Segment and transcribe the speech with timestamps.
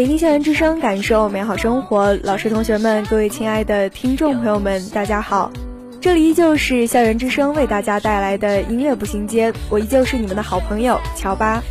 [0.00, 2.14] 聆听校园之声，感受美好生活。
[2.22, 5.52] 老师、同学们，各位亲爱的听众朋友们，大家好！
[6.00, 11.62] 这里依旧是校园之声为大家带来的音乐步行街，我依旧是你们的好朋友乔巴。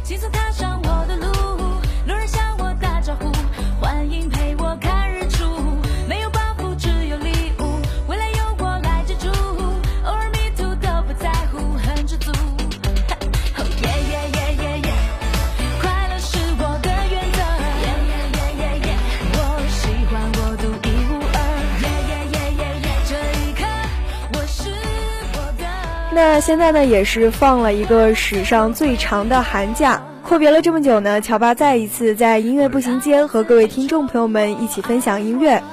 [26.22, 35.64] 那现在呢，也是放了一个史上最长的寒假，阔别了这么久呢，乔巴再一次在音乐步行街和各位听众朋友们一起分享音乐。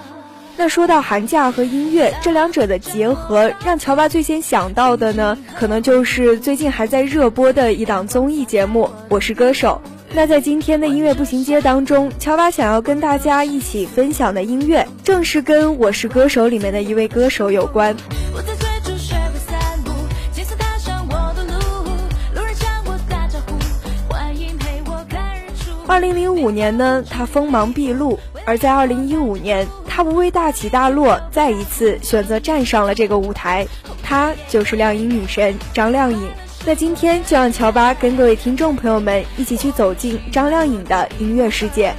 [0.57, 9.83] 那说到寒假和音乐这两者的结合，让乔巴最先想到的呢，可能就是最近还在热播的一档综艺节目《我是歌手》。
[10.15, 17.97] 那在今天的音乐步行街当中，乔巴想要跟大家一起分享的音乐，正是跟《我是歌手》里面的一位歌手有关。
[25.89, 33.67] 二零零五年呢，她锋芒毕露；而在二零一五年，她不畏大起大落，再一次选择站上了这个舞台。
[34.03, 36.29] 她就是靓音女神张靓颖。
[36.67, 41.95] 那今天就让乔巴跟各位听众朋友们一起去走进张靓颖的音乐世界。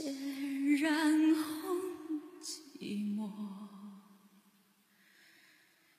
[0.00, 0.10] 血
[0.80, 1.76] 染红
[2.40, 3.30] 寂寞，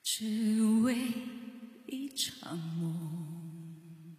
[0.02, 0.98] 只为
[1.86, 4.18] 一场梦，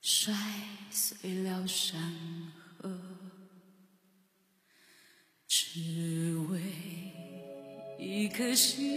[0.00, 0.32] 摔
[0.88, 2.00] 碎了山
[2.78, 2.96] 河，
[5.48, 6.62] 只为
[7.98, 8.91] 一颗心，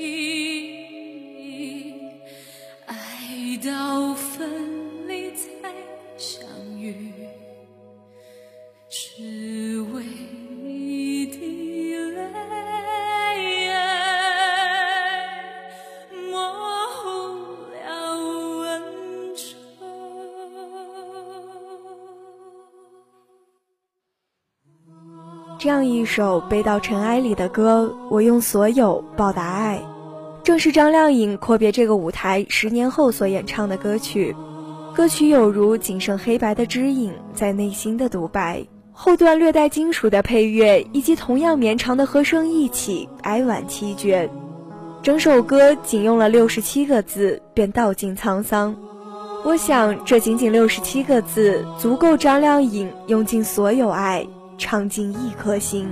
[25.66, 29.82] 这样一首背到尘埃里的歌，我用所有报答爱，
[30.44, 34.36] 正是张靓颖阔别这个舞台十年后所演唱的歌曲。
[34.94, 38.64] 歌曲有如仅剩黑白的指引，在内心的独白。
[38.92, 44.30] 后段略带金属的配乐，以及同样绵长的和声一起，哀婉凄绝。
[45.02, 48.76] 整首歌仅用了六十七个字，便道尽沧桑。
[49.44, 54.24] 我想，这仅仅六十七个字，足够张靓颖用尽所有爱，
[54.58, 55.88] 唱尽一颗心。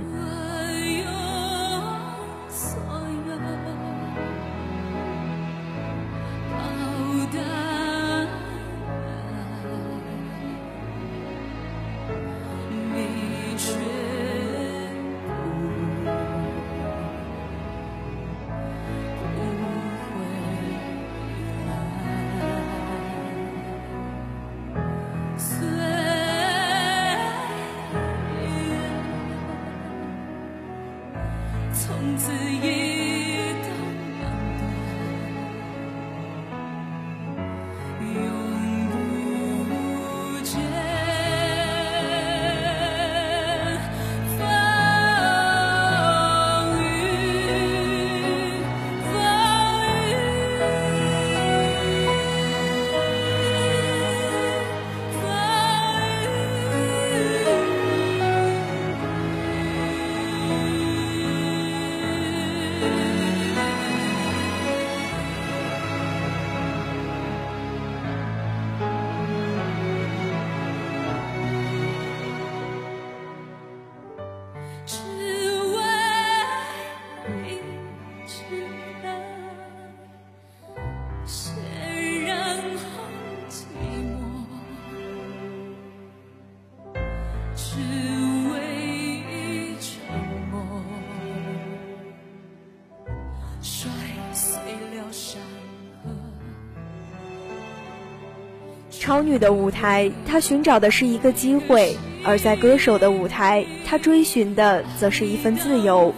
[99.04, 106.14] 超女的舞台，她寻找的是一个机会；而在歌手的舞台，她追寻的则是一份自由。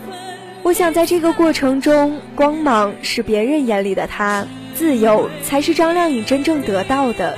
[0.63, 4.47] 我想，在这个过程中，光芒是别人眼里的她，
[4.77, 7.37] 自由才是张靓颖真正得到的。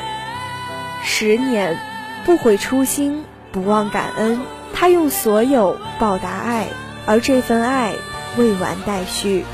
[1.03, 1.79] 十年，
[2.27, 4.43] 不悔初心，不忘感恩，
[4.75, 6.67] 她用所有报答爱，
[7.06, 7.95] 而这份爱
[8.37, 9.45] 未完待续。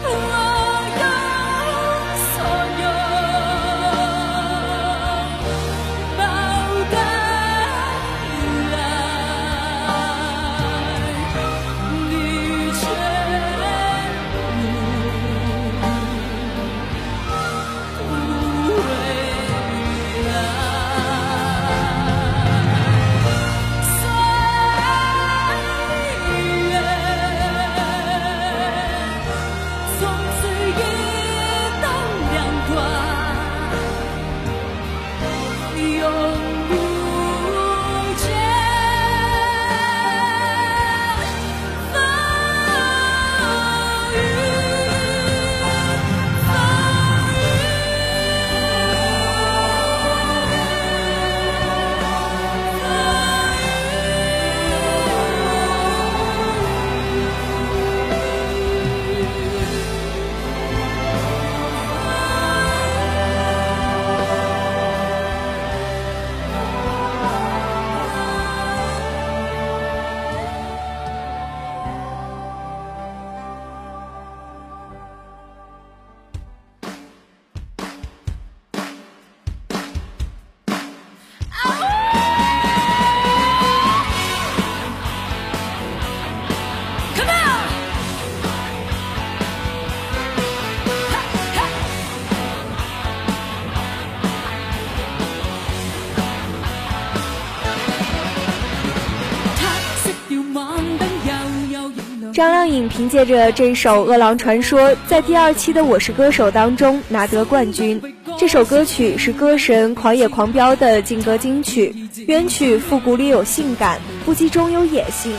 [102.35, 108.03] 张靓颖凭借着这首《饿狼传说》在第二期的《我是歌手》当中拿得冠军。
[108.37, 111.95] 这首歌曲是歌神《狂野狂飙》的劲歌金曲，
[112.27, 115.33] 原曲复古里有性感，不羁中有野性。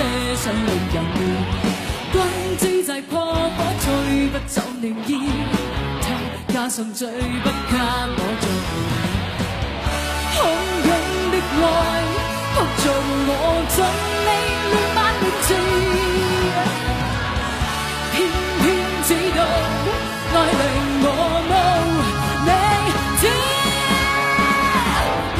[0.00, 1.20] 些想令人亂，
[2.12, 2.16] 君
[2.58, 3.84] 之際破火吹
[4.28, 5.10] 不走暖意，
[6.00, 6.04] 他
[6.52, 7.74] 加上最不給
[8.16, 8.44] 我做，
[10.36, 10.38] 洶
[10.86, 10.88] 湧
[11.32, 11.62] 的愛
[12.56, 12.84] 撲着
[13.28, 13.30] 我
[13.68, 13.78] 尽
[14.26, 14.28] 力
[14.70, 15.48] 亂漫亂刺，
[18.12, 18.16] 偏
[18.60, 18.64] 偏
[19.06, 19.38] 知道
[20.32, 20.62] 愛令
[21.04, 21.06] 我
[21.50, 21.52] 無
[22.46, 22.50] 理
[23.20, 23.22] 智，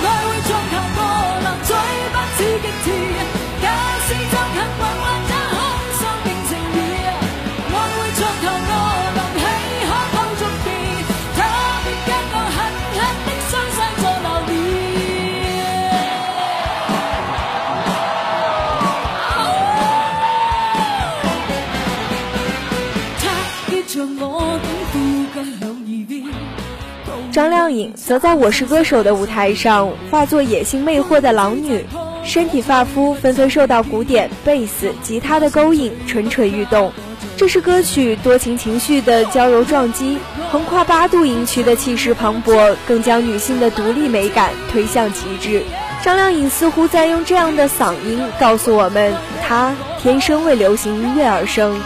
[0.05, 0.99] 愛會像下我
[1.45, 1.71] 能最
[2.13, 3.10] 不似極致。
[27.41, 31.83] 张靓颖则在我是歌手的舞台上化作野性魅惑的狼女，
[32.23, 36.93] 身体发肤纷纷受到鼓点、贝斯、吉他的勾引，蠢蠢欲动。
[37.39, 40.19] 这是歌曲多情情绪的娇柔撞击，
[40.51, 45.63] 横跨八度音区的气势磅礴，更将女性的独立美感推向极致。
[46.03, 51.81] 张靓颖似乎在用这样的嗓音告诉我们，她天生为流行音乐而生。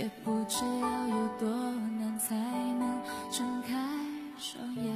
[0.00, 1.46] 也不知要有多
[1.98, 2.34] 难才
[2.78, 2.88] 能
[3.30, 3.74] 睁开
[4.38, 4.94] 双眼。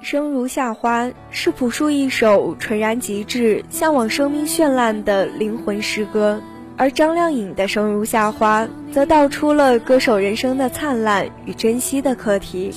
[0.00, 6.40] 生如夏花是朴树一首纯然极致、向往生命绚烂的灵魂诗歌，
[6.78, 12.72] 而张靓颖的《生如夏花》则道出了歌手人生的灿烂与珍惜的课题。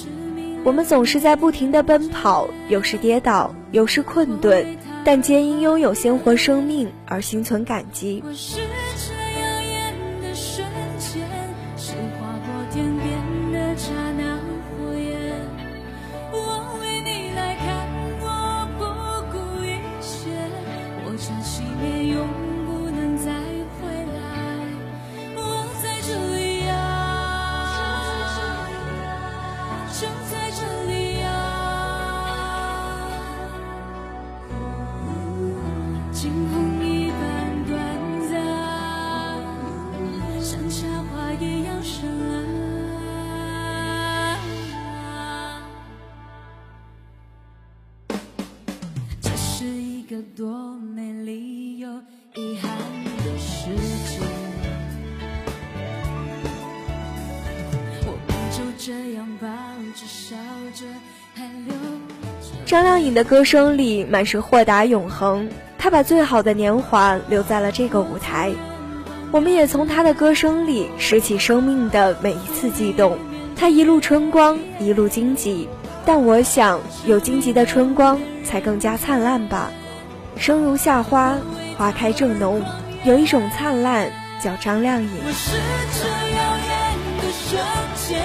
[0.65, 8.21] 我们总是在不停地奔跑，有时跌倒，有时困顿，但皆因拥有鲜活生命而心存感激。
[62.65, 68.51] 张靓颖的歌声里满是豁达永恒，她把最好的年华留在了这个舞台。
[69.31, 73.17] 我们也从她的歌声里拾起生命的每一次悸动。
[73.55, 75.67] 她一路春光，一路荆棘，
[76.05, 79.71] 但我想有荆棘的春光才更加灿烂吧。
[80.37, 81.35] 生如夏花，
[81.77, 82.61] 花开正浓，
[83.03, 84.11] 有一种灿烂
[84.43, 85.09] 叫张靓颖。
[85.25, 85.57] 我是
[85.97, 86.69] 这耀眼
[87.17, 87.59] 的瞬
[87.95, 88.21] 间，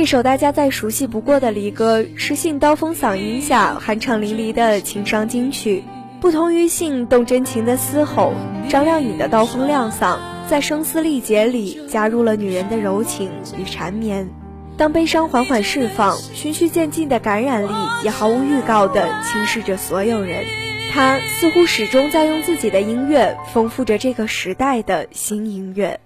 [0.00, 5.84] 这首大家再熟悉不过的离歌，是信刀锋嗓音下酣畅淋漓的情伤金曲。
[6.22, 8.32] 不同于信动真情的嘶吼，
[8.70, 10.16] 张靓颖的刀锋亮嗓
[10.48, 14.30] 在声嘶力竭里加入了女人的柔情与缠绵。
[14.78, 17.68] 当悲伤缓缓释放，循序渐进的感染力
[18.02, 20.46] 也毫无预告地侵蚀着所有人。
[20.94, 26.00] 她似乎始终在用自己的音乐丰富着这个时代的新音乐。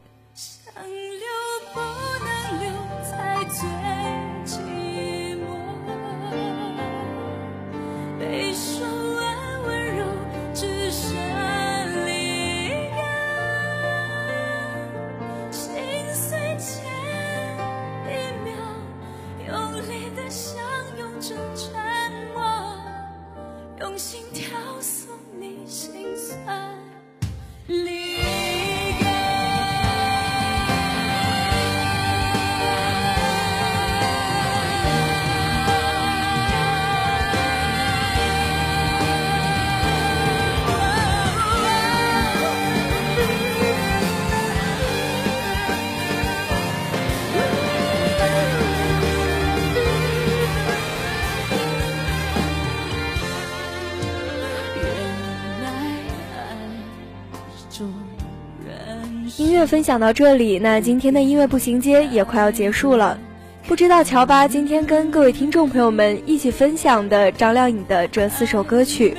[59.67, 63.19] 分享到这里，那今天的音乐步行街也快要结束了。
[63.67, 69.17] 不知道乔巴今天跟各位听众朋友们一起分享的张靓颖的这四首歌曲，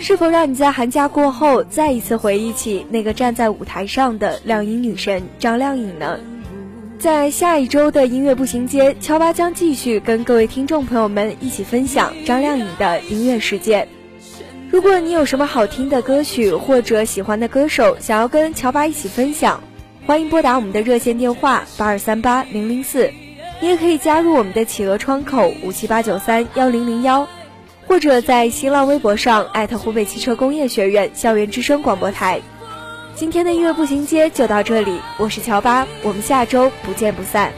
[0.00, 6.18] 是否让你在寒假过后再一次回忆起那个站在舞台上的靓颖女神张靓颖呢？
[7.00, 13.86] 在下一周的音乐步行街，乔巴将继续跟各位听众朋友们一起分享张靓颖的音乐世界。
[14.70, 19.60] 如果你有什么好听的歌曲或者喜欢的歌手，想要跟乔巴一起分享，
[20.08, 23.12] 欢迎拨打我们的热线电话八二三八零零四，
[23.60, 27.28] 你也可以加入我们的企鹅窗口五七八九三幺零零幺，
[27.86, 32.40] 或者在新浪微博上艾特湖北汽车工业学院校园之声广播台。
[33.14, 37.52] 今天的音乐步行街就到这里，我是乔巴，我们下周不见不散。